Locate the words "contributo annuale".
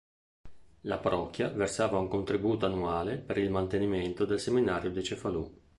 2.07-3.17